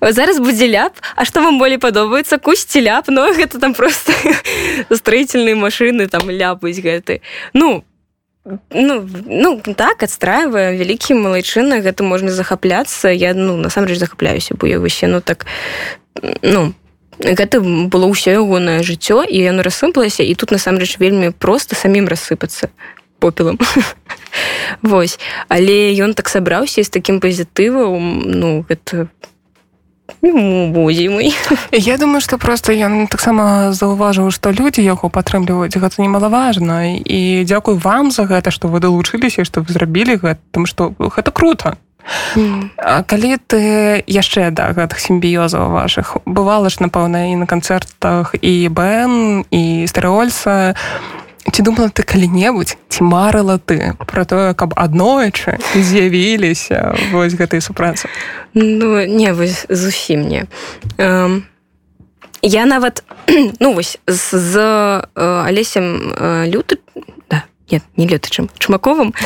[0.00, 3.08] зараз будзе ляп А што вам болей падобаецца кусці ляп?
[3.08, 4.12] Но гэта там просто
[4.94, 7.20] строительные машины там ляпаюць гэты.
[7.52, 7.84] Ну
[8.70, 14.78] ну ну так адстраивая вялікі малайчына гэта можна захапляцца я ну насамрэч захапляюся бо я
[14.78, 15.46] высе ну так
[16.42, 16.72] ну
[17.18, 22.70] гэта было ўсё ягонае жыццё і яно рассыпалася і тут насамрэч вельмі просто самім рассыпацца
[23.18, 23.58] попелам
[24.82, 25.18] Вось
[25.48, 29.08] але ён так сабраўся з такім пазітывам ну гэта
[30.22, 31.34] будзе мой.
[31.72, 36.98] Я думаю что просто ён таксама заўважыў што людзі яго падтрымліваюць гэта немалаважна.
[36.98, 41.30] І дзякуй вам за гэта што вы далучыліся што вы зрабілі гэта там што гэта
[41.30, 41.76] круто.
[42.36, 42.70] Mm.
[43.04, 49.44] калі ты яшчэ да гэтых сімбіёзаў вашых бывала ж напэўна і на канцэртах і бэн
[49.52, 50.72] і стэрэольса
[51.50, 58.08] ці думала ты калі-небудзь ці марыла ты про тое каб аднойчы з'явіліся вось гэтай супрацы?
[58.54, 60.46] Ну не вось зусім не.
[60.98, 61.42] Um,
[62.42, 63.04] я нават
[63.60, 64.56] ну вось з, з
[65.14, 66.78] uh, алесем uh, люты
[67.70, 69.14] нет не летачым чмаковым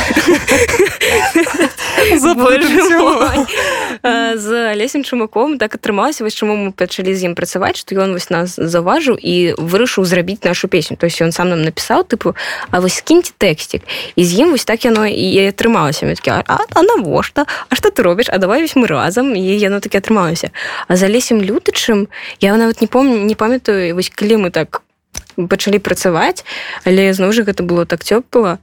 [4.36, 8.30] з алесем чумаком так атрымалася вось чаму мы пачалі з ім працаваць што ён вось
[8.30, 10.96] нас заўважыў і вырашыў зрабіць нашу песню.
[10.96, 12.34] То есть ён сам нам напісаў тыпу
[12.70, 13.82] А вось скіньце тэксцік
[14.16, 17.46] і з ім вось так яно і атрымалася такі а, а навошта?
[17.68, 20.50] А што ты робіш А давай вось мы разам і яно такі атрымалася
[20.88, 22.08] А за алесем лютычым
[22.40, 24.82] я нават не помню не памятаю вось калі мы так
[25.36, 26.44] пачалі працаваць
[26.84, 28.58] але зноў жа гэта было так цёпла.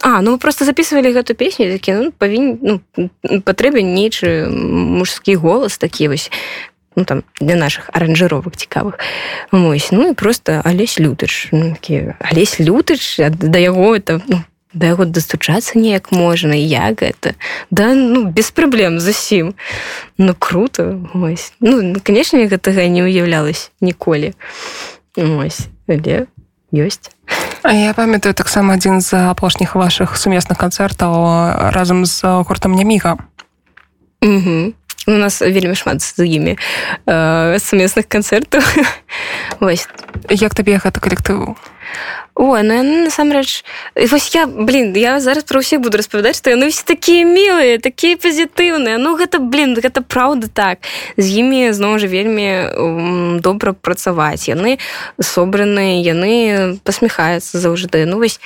[0.00, 3.10] А ну просто записывалі гэту песню такі ну, павінен ну,
[3.42, 6.30] патрэбен нейчы мужскі голас такі вось
[6.94, 8.98] ну, там для наших аранжыровак цікавых.
[9.50, 11.76] Мойсь ну і просто алесь лютыч ну,
[12.20, 14.42] алесь лютыч да яго это ну,
[14.72, 17.34] да яго дастучацца неяк можна як гэта
[17.70, 19.54] да ну без праблем зусім.
[20.18, 24.34] Ну круто ось ну конечно гэтага не уяўлялась ніколі.
[25.16, 26.26] Ось але
[26.72, 27.10] ёсць
[27.64, 33.16] я памятаю таксама адзін з апошніх вашых сумесных канцэртаў разам з гуртам няміга
[34.22, 34.74] угу.
[35.06, 36.56] у нас вельмі шмат з імі
[37.06, 38.62] э, сумесных канцэртаў
[40.30, 41.56] як табе гэта калектыву
[42.38, 43.64] О, ну яны насамрэч
[44.10, 48.14] вось я блин я зараз пра ўсіх буду распавядаць што яны ўсе такія мілыя такія
[48.14, 50.78] пазітыўныя ну гэта блин гэта праўда так.
[51.18, 54.46] З імі зноў жа вельмі добра працаваць.
[54.46, 54.78] Яны
[55.18, 58.06] собраныя яны пасміхаюцца заўжды.
[58.06, 58.38] Ну вось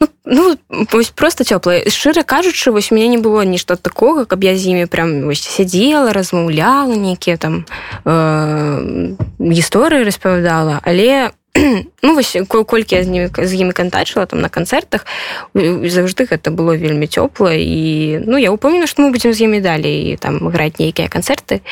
[0.00, 0.56] ну, ну
[0.90, 4.86] вось просто цёплая шчыра кажучы вось мяне не было нішто такога каб я з імі
[4.86, 7.66] прям вось сядзела размаўляла нейкія там
[8.04, 10.80] э, гісторыі распавядала.
[10.80, 11.32] Але я
[12.02, 15.06] ну вось колькі я з ними з імі кантачыла там на канцэртах
[15.54, 20.16] заўжды гэта было вельмі цёпла і ну я упомніна што мы будзем з імі далей
[20.18, 21.62] там граць нейкія канцэрты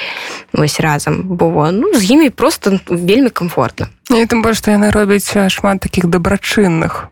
[0.52, 5.26] вось разам бо ну з імі просто вельмі комфортна і тым больш што яны робяць
[5.50, 7.10] шмат таких дабрачынных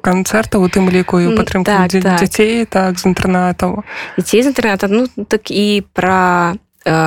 [0.00, 2.96] канцэртаў у тым ліку і падтрымку так, дзяцей так.
[2.96, 3.84] так з інтэрнатаў
[4.16, 6.56] дзяцей з інтэрната ну так і пра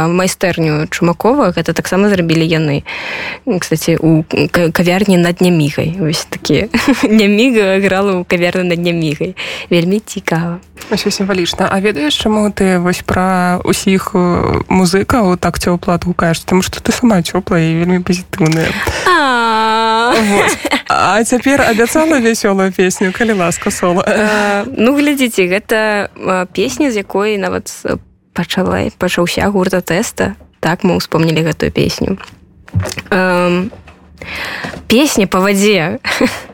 [0.07, 2.83] майстэрню чумакова гэта таксама зрабілі яны.
[3.59, 4.23] Кстати у
[4.71, 5.97] кавярні над нямігай.
[5.99, 6.69] Вось такі
[7.03, 9.35] няміга грала ў кавярны над нямігай.
[9.69, 10.59] Вельмі цікава.
[10.91, 11.69] Сімвалічна.
[11.71, 14.11] А ведаеш чаму ты вось пра усіх
[14.67, 16.39] музыкаў так цёпла адгукаеш?
[16.43, 18.69] Тому что ты сама цёплая і вельмі пазітыўная.
[19.07, 20.13] А!
[21.23, 24.03] Цяпер абяцала вясёлую песню калі ласка сола
[24.67, 26.09] ну глядзіце гэта
[26.53, 32.17] песня з якой нават по пачала пачаўся гурта тэста так мы успомнілі гэтую песню.
[33.09, 33.71] Эм,
[34.87, 35.99] песня па вадзе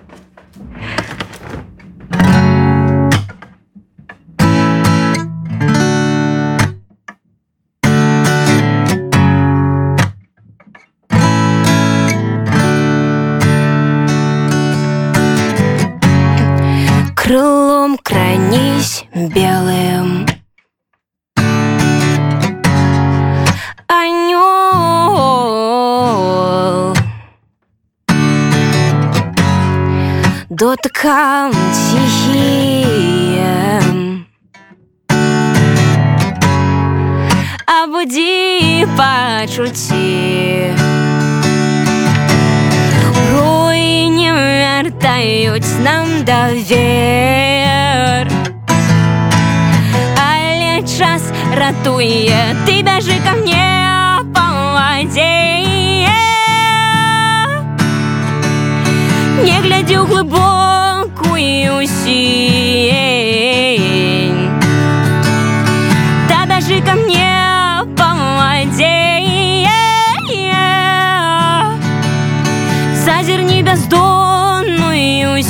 [31.08, 33.08] дотыкам тихим
[37.66, 40.74] Абудзі пачуці
[43.32, 46.68] Руі не вяртаюць нам давер
[50.20, 53.70] Але час ратуе ты бяжы ко мне
[54.36, 54.46] па
[54.76, 55.32] вадзе
[59.48, 60.57] не глядзі ў
[62.08, 62.48] глыбокую
[63.28, 63.80] сень
[66.30, 67.34] да дажы ко мне
[67.98, 68.96] па вадзе
[73.06, 75.44] зазерні бяздонную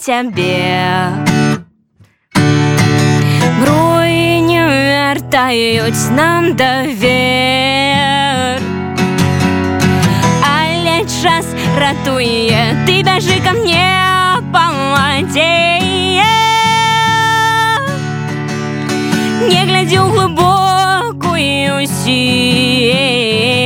[0.00, 1.12] цябе
[3.60, 8.64] Бруі не вяртаюць нам давер
[10.40, 13.92] Але час ратуе ты бяжы ко мне
[14.56, 15.52] па вадзе
[19.52, 23.59] Не глядзі глыбокую сень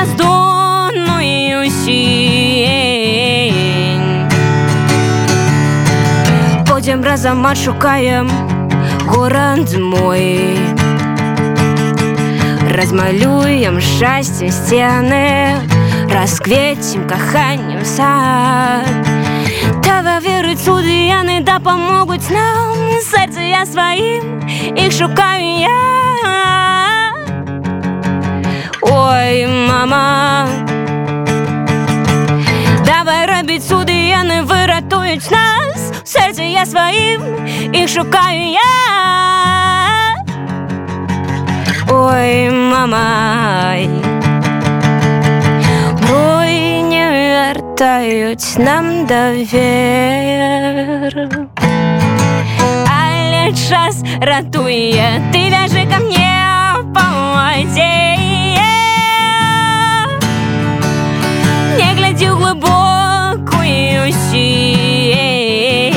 [0.00, 3.16] бяздонную сінь
[6.68, 8.30] Пойдем разом отшукаем
[9.06, 10.58] город мой
[12.74, 15.56] Размалюем счастье стены
[16.10, 18.86] Раскветим каханнем сад
[19.84, 24.40] Давай верить цуды, яны дапамогуць нам Сердце я своим,
[24.76, 26.89] их шукаю я
[28.81, 30.47] Ой, мама.
[32.85, 35.91] Давай рабіць цуды, яны выратуюць нас.
[36.03, 38.61] Сердце я своим, их шукаю я.
[41.89, 43.75] Ой, мама.
[46.09, 49.51] Ой, не вяртаюць нам давер
[52.89, 56.35] Але час ратуе ты вяжы ко мне
[56.93, 57.03] по
[57.33, 58.10] воде
[62.51, 65.95] глядзі ў глыбокую сень.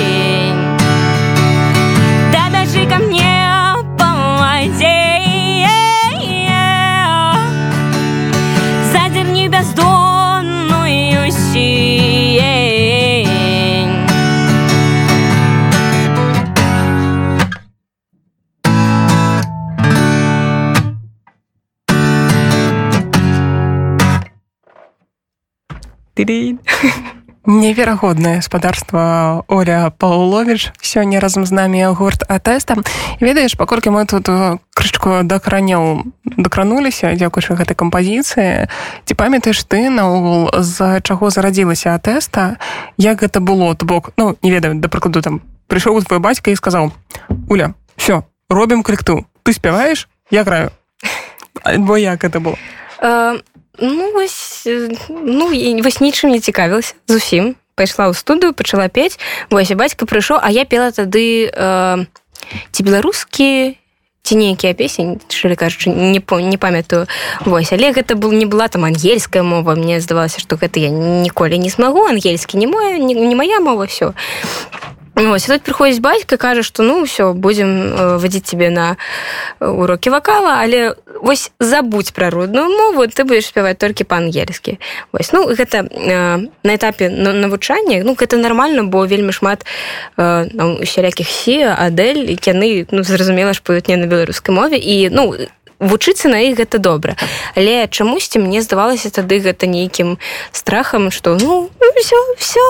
[2.32, 4.04] Да бяжы ко мне по
[4.38, 5.00] воде
[8.92, 12.03] Зазірні бяздонную сень
[26.24, 26.60] Тырын.
[27.46, 32.80] Неверагоднае спадарства Оля Паўловіч сёння разам з намі гурт атэста
[33.20, 38.64] ведаеш паколькі мы тут э, крышку да кранёў дакрануліся дзякуючы гэтай кампазіцыі
[39.04, 42.56] ці памятаеш ты наогул з-за чаго зарадзілася атэста
[42.96, 43.76] як гэта было?
[43.76, 46.96] То бок ну не ведаю да прыкладу там прыйшоў твой бацька і сказаў
[47.52, 49.28] Уля все робім калектыў.
[49.44, 50.72] Ты спяваеш я граю
[51.76, 52.56] бо як это было?
[53.04, 53.36] Э,
[53.78, 55.50] Ну вось э, ну
[55.82, 57.56] вось нічым не цікавілася зусім.
[57.74, 59.18] Пайшла ў студыю пачала пець.
[59.50, 62.06] Вось і бацька прыйшоў а я пела тады э,
[62.70, 63.74] ці беларускі
[64.24, 67.06] ці нейкія песень шчыры кажучы не не памятаю.
[67.44, 69.74] Вось але гэта был не была там ангельская мова.
[69.74, 73.86] Мне здавалася што гэта я ніколі не смагу ангельскі не мой не, не моя мова
[73.86, 74.14] все
[75.14, 78.98] Ось, тут прыходзіць бацька кажа што ну ўсё будзем э, вадзіць тебе на
[79.62, 84.82] урокі вакала але вось забудь пра родную мову ты будешь спяваць толькі па-ангельскі
[85.14, 89.62] вось ну гэта э, на этапе навучання ну гэта нармальна бо вельмі шмат
[90.18, 90.50] э,
[90.82, 94.76] усялякіх сі адель яны ну зразумела ж поют не на беларускай мове.
[94.76, 95.34] І ну
[95.78, 97.16] вучыцца на іх гэта добра.
[97.54, 100.18] Але чамусьці мне здавалася тады гэта нейкім
[100.52, 102.60] страхам что ну все все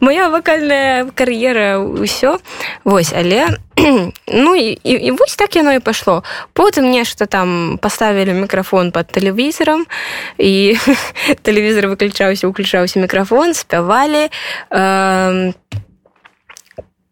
[0.00, 2.38] моя вакальная кар'ера ўсё
[2.84, 3.58] вось але
[4.26, 9.06] ну і, і, і вось так яно і пайшло потым нешта там поставілі мікрафон под
[9.06, 9.86] тэлевізорам
[10.38, 10.76] і
[11.42, 14.30] тэлевізор выключаўся уключаўся мікрафон спявалі
[14.70, 15.52] э,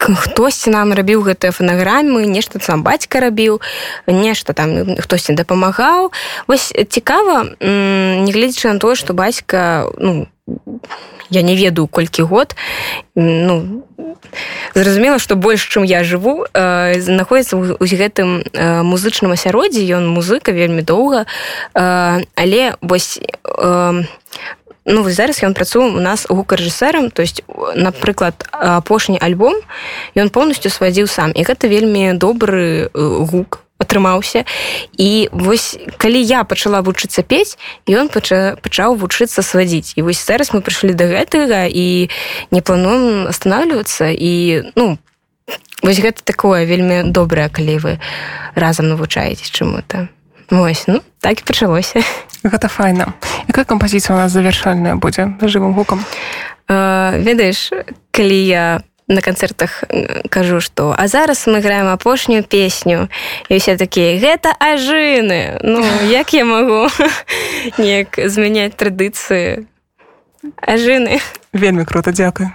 [0.02, 3.60] хтосьці нам рабіў гэтыя фанаграмы нешта сам бацька рабіў
[4.06, 6.10] нешта там хтосьці дапамагаў.
[6.46, 10.26] Вось цікава нягледзячы на тое што бацька ну
[11.30, 12.56] я не ведаю колькі год
[13.14, 13.84] ну
[14.74, 19.84] зразумела што больш чым я жыву э, знаходіцца ў гэтым э, музычным асяроддзі.
[19.84, 21.26] Ён музыка вельмі доўга
[21.74, 24.02] э, але вось э,
[24.84, 27.42] ну вось зараз ён працуе у нас гукарэжысэрам то есть
[27.74, 29.54] напрыклад апошні альбом
[30.14, 31.30] ён поўнасцю свадзіў сам.
[31.32, 34.44] І гэта вельмі добры гук атрымаўся
[34.98, 39.94] і вось калі я пачала вучыцца пець ён пача, пачаў вучыцца свадзіць.
[39.98, 42.10] І вось зараз мы прыйшлі да гэтага і
[42.50, 44.10] не плануем останавливаться.
[44.10, 44.98] І ну
[45.82, 47.92] вось гэта такое вельмі добрае калі вы
[48.54, 50.08] разам навучаетесь чаму-то
[50.50, 52.02] Вось ну так і пачалося
[52.42, 53.14] гэта файна.
[53.48, 56.04] Якая кампазіцыя у нас завяршальная будзе жывым гукам?
[56.68, 57.70] Э, ведаеш
[58.10, 59.84] калі я на канцэртах
[60.30, 63.08] кажу што а зараз мы граем апошнюю песню
[63.48, 65.58] і все такія гэта ажыны!
[65.62, 66.88] Ну як я магу?
[67.78, 69.66] Неяк змяняць традыцыі.
[70.58, 71.20] Ажыны.
[71.52, 72.50] Вельмі круто дзякую.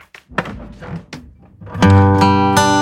[1.80, 2.77] твоя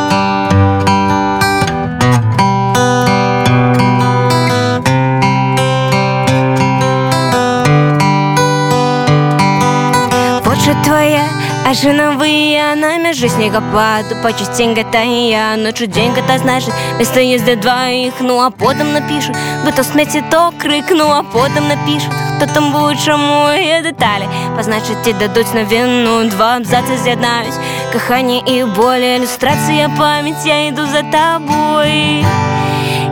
[11.75, 18.47] ажынавыя на мяжы снегападу пачасценька тая ночу дзень гэта значыць место езды дваіх ну а
[18.49, 23.81] потым напішут бы то смеці то крыкну а потым напішут хто там будет чаму я
[23.83, 27.59] дэталі пазначыць ці дадуць на віну два абзацы з'яднаюць
[27.91, 32.23] каханне і более ілюстрацыя памяць я іду за табой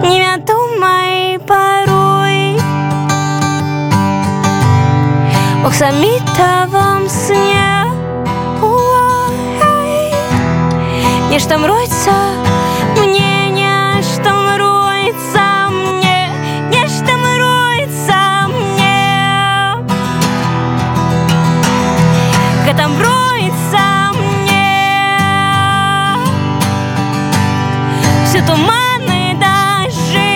[0.07, 2.55] не вядомай парой
[5.67, 7.72] аксамітавым сне нешта мроецца мне
[11.33, 12.13] нешта мроецца
[12.95, 16.19] мне нешта мроецца мне
[22.67, 23.83] гэта мроецца
[24.19, 24.69] мне.
[28.27, 30.31] Все туманы дажы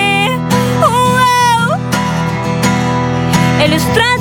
[3.63, 4.16] ілюстрацыя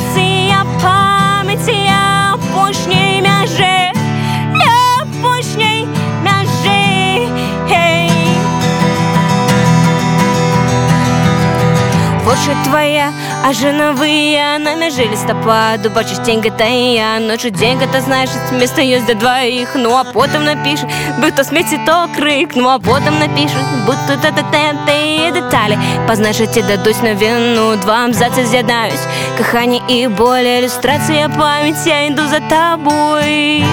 [12.47, 18.55] Вочы твоя ажынавыя на мяжы лістападу бачыш дзень гэта і я ночы дзень гэта значыць
[18.55, 20.85] места ёсць для дваіх ну а потым напіш
[21.19, 25.75] бы то смеці то крык ну а потым напішуць будто тыя дэталі
[26.07, 32.39] пазначыць і дадуць навіну два абзацы з'ядаюць каханне і более ілюстрацыя памяць я іду за
[32.47, 33.67] табой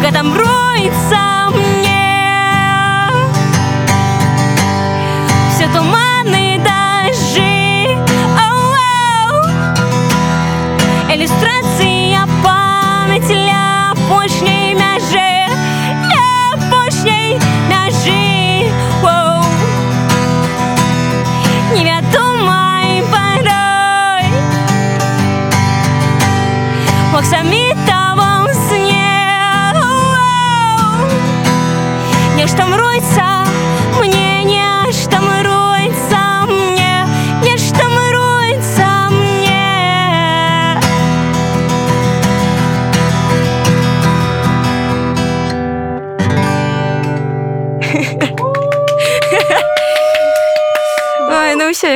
[0.00, 1.33] Гэта мроецца мне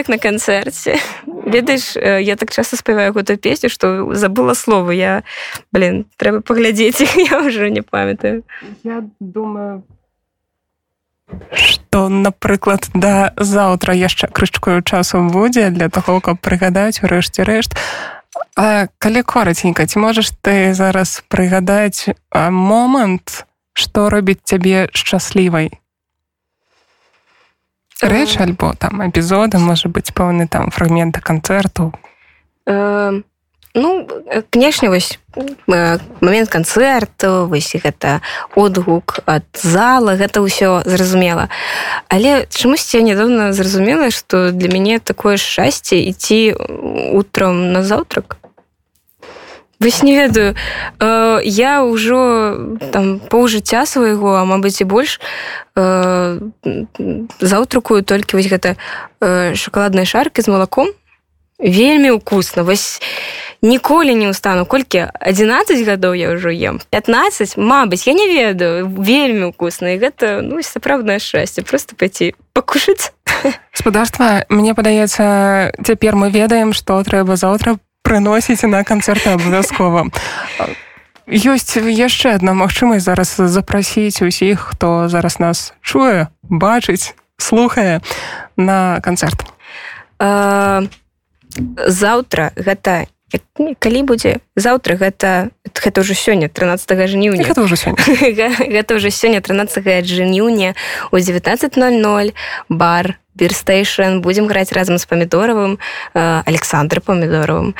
[0.09, 0.97] як на канцэрце
[1.47, 5.23] ведаеш э, я так часто спяваю гэтую песню што забыла словы я
[5.73, 8.43] блин трэба паглядзець іх я ўжо не памятаю.
[8.85, 9.85] Я думаю
[11.53, 17.77] што напрыклад да заўтра яшчэ крышкаю часу будзе для таго каб прыгадаць урэшце рэшт
[18.57, 25.73] А калі кораценька ці можаш ты зараз прыгадаць а, момант што робіць цябе шчаслівай
[28.03, 31.93] рэч альбо там эпізоды можа быць пэўны там фрагменты канцэрту.
[32.67, 33.21] Э,
[33.75, 34.09] ну
[34.51, 38.21] канешне вось э, момент канцэрту вось гэта
[38.55, 41.49] одгук ад зала гэта ўсё зразумела.
[42.09, 46.55] Але чамусьці я нядаўна зразумела што для мяне такое шчасце ісці
[47.15, 48.39] утром на заўтрак
[49.81, 50.55] вось не ведаю.
[51.01, 55.21] Э, я ўжо там паўжыцця свайго а мабыць і больш
[55.77, 56.39] э,
[57.41, 58.77] заўтракую толькі вось гэта
[59.21, 60.91] э, шакаладныя шаркі з малаком.
[61.59, 62.63] Вельмі ўкусна.
[62.63, 63.03] Вось
[63.63, 64.63] ніколі не ўстану.
[64.67, 65.11] Колькі?
[65.19, 66.79] 11 гадоў я ўжо ем?
[66.91, 68.87] 15 Мабыць я не ведаю.
[68.87, 69.95] Вельмі ўкусна.
[69.95, 71.63] І гэта ну сапраўднае шчасце.
[71.63, 73.11] Просто пайти пакушаць
[73.73, 77.79] спадарства мне падаецца цяпер мы ведаем што трэба заўтра
[78.09, 80.09] прыносіць на канцэрты абавязкова.
[81.29, 88.01] Ёсць яшчэ адна магчымасць зараз запрасіць усіх хто зараз нас чуе бачыць слухае
[88.57, 89.45] на канцэрт.
[90.19, 90.89] Э,
[91.87, 97.45] заўтра гэта як- калі будзе заўтра гэта гэта ўжо сёння 13 жніўня.
[97.45, 98.01] Гэта ўжо сёння.
[98.73, 100.75] Гэта ўжо сёння 13 жніўня
[101.13, 102.33] у 19:00
[102.69, 105.79] бар бирстейшн будзем граць разам з памідоровым
[106.15, 107.75] александр памідоровым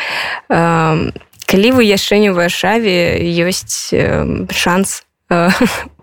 [1.49, 5.49] калі вы яшчэ не ў варшаве ёсць э, шанс э,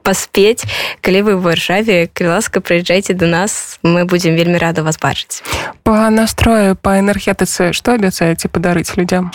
[0.02, 0.66] паспець
[1.06, 2.10] калі вы в варшаве.
[2.10, 3.78] Калі ласка прыязджайце до нас.
[3.86, 5.46] Мы будзем вельмі рада вас бачыць
[5.86, 9.30] па настрою па энергетыцы што абяцаеце падарыць людзям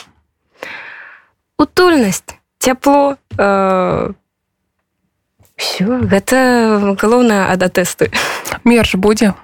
[1.59, 4.11] утульнасць цяпло э,
[5.55, 8.11] все гэта галоўна ада тэсты
[8.65, 9.35] мерч будзе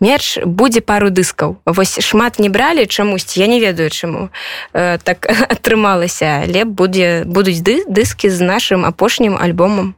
[0.00, 1.56] мерч будзе пару дыскаў.
[1.66, 4.30] Вось шмат не бралі чамусьці я не ведаю чаму
[4.72, 9.94] э, так атрымалася але будзе будуць ды дыскі з нашим апошнім альбомам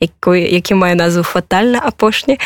[0.00, 2.38] якой які мае назву фатальна апошні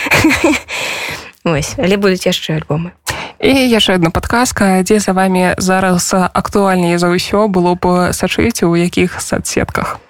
[1.45, 2.93] ось але будуць яшчэ альбомы.
[3.41, 8.73] І яшчэ одна падказка дзе за вами зараз актуальней за ўсё было б сачыць у
[8.77, 10.01] якіх соцсетках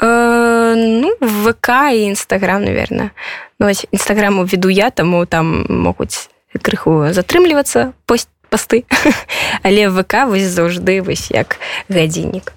[0.00, 3.10] Э, ну, ВК і Інстаграм, наверное.
[3.58, 6.30] Ну, вось інстаграму веду я, таму там могуць
[6.62, 8.84] крыху затрымлівацца пост пасты.
[9.62, 11.56] Але ВК вось заўжды вось як
[11.88, 12.52] гадзіннік.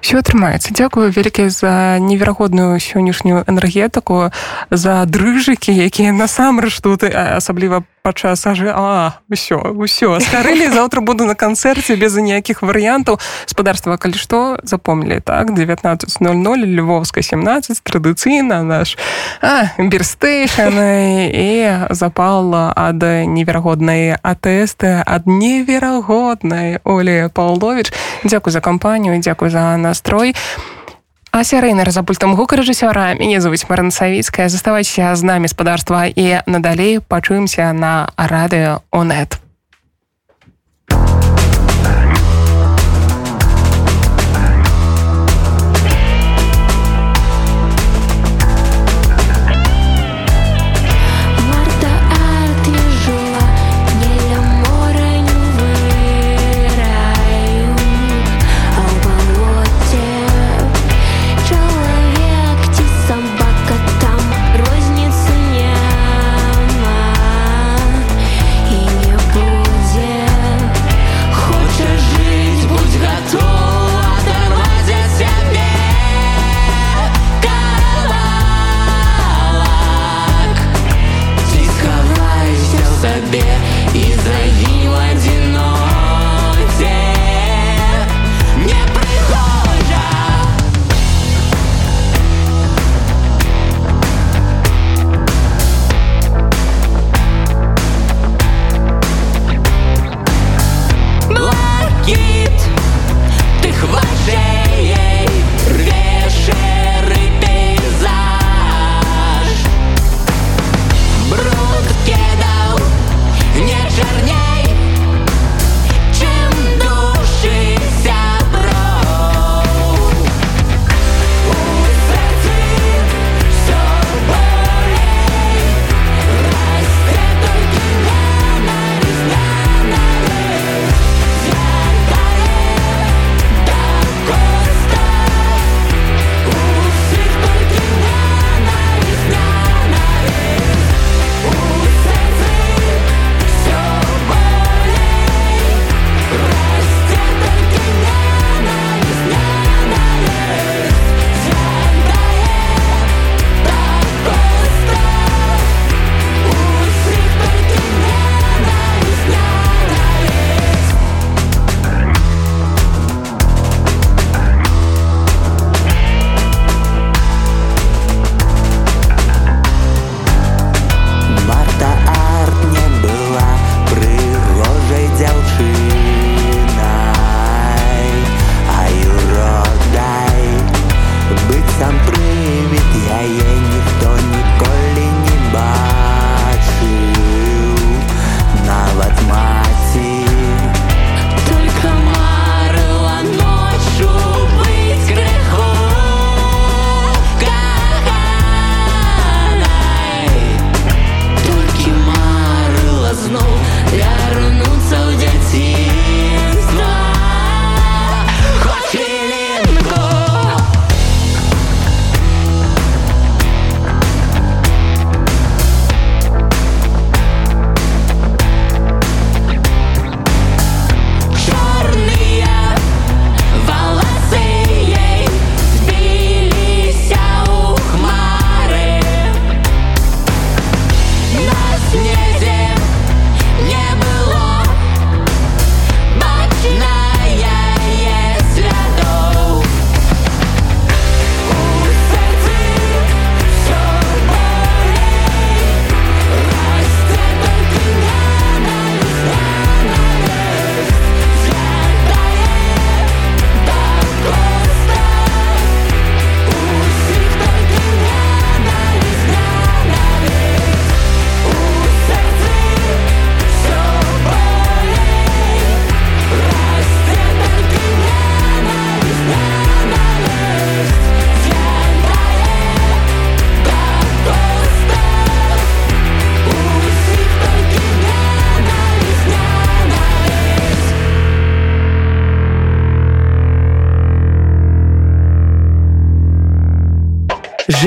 [0.00, 4.32] Все атрымаецца дзякую вялікія за неверагодную сённяшнюю энергетыку
[4.70, 11.36] за дрыжыкі якія насамрэч тут асабліва падчас ажы а ўсё ўсё старылі заўтра буду на
[11.36, 16.16] канцэрце без ніякіх варыянтаў спадарства калі што запомнілі так 1900
[16.64, 18.96] львовска 17 традыцыйна наш
[19.76, 21.50] берстэйшаны і
[21.92, 27.92] запала ад неверагоднай атэсты ад неверагоднай Олі Паўлович
[28.24, 30.34] Дякую за кампанію дзякую за настрой.
[30.34, 30.79] а
[31.30, 34.48] Ася Рэйнер за пультам гукарэжысёра мяне завуць Марна Савіцкая.
[34.48, 36.06] Заставайся з намі спадарства.
[36.06, 39.38] І надалей пачуемся на радыё Онет.